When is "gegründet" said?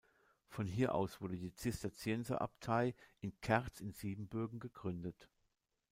4.59-5.29